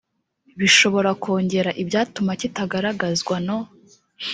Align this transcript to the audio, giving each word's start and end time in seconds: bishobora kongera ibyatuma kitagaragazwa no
bishobora 0.59 1.09
kongera 1.23 1.71
ibyatuma 1.81 2.31
kitagaragazwa 2.41 3.35
no 3.47 3.57